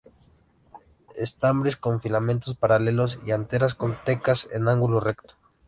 Estambres 1.15 1.77
con 1.77 2.01
filamentos 2.01 2.55
paralelos 2.55 3.19
y 3.23 3.29
anteras 3.33 3.75
con 3.75 4.03
tecas 4.03 4.49
en 4.51 4.67
ángulo 4.67 4.99
recto. 4.99 5.35